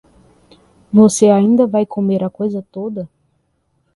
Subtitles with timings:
[0.91, 3.07] Você ainda vai comer a coisa toda?